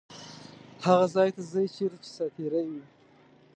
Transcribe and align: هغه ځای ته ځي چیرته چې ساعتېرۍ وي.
هغه 0.85 1.05
ځای 1.15 1.29
ته 1.35 1.41
ځي 1.51 1.65
چیرته 1.75 1.97
چې 2.03 2.09
ساعتېرۍ 2.17 2.65
وي. 2.71 2.83